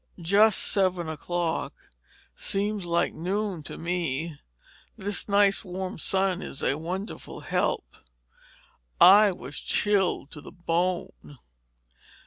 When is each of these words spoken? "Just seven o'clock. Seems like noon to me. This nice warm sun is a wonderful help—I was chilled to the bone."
"Just 0.19 0.63
seven 0.63 1.07
o'clock. 1.07 1.75
Seems 2.35 2.85
like 2.85 3.13
noon 3.13 3.61
to 3.61 3.77
me. 3.77 4.39
This 4.97 5.29
nice 5.29 5.63
warm 5.63 5.99
sun 5.99 6.41
is 6.41 6.63
a 6.63 6.79
wonderful 6.79 7.41
help—I 7.41 9.31
was 9.31 9.59
chilled 9.59 10.31
to 10.31 10.41
the 10.41 10.51
bone." 10.51 11.37